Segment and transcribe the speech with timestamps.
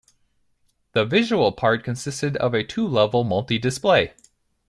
[0.93, 4.13] The visual part consisted of a two level multidisplay.